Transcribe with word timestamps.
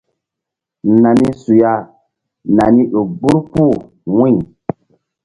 Nani 1.01 1.27
su 1.41 1.51
ya 1.61 1.73
nani 2.55 2.81
ƴo 2.93 3.01
gbur 3.17 3.37
puh 3.51 3.73
wu̧y. 4.15 4.33